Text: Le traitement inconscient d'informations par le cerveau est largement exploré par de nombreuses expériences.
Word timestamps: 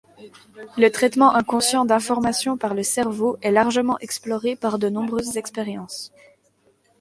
Le 0.77 0.89
traitement 0.89 1.35
inconscient 1.35 1.85
d'informations 1.85 2.57
par 2.57 2.73
le 2.73 2.81
cerveau 2.81 3.37
est 3.43 3.51
largement 3.51 3.99
exploré 3.99 4.55
par 4.55 4.79
de 4.79 4.89
nombreuses 4.89 5.37
expériences. 5.37 6.11